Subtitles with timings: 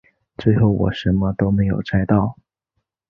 [0.41, 2.35] 所以我最后什么都没有摘到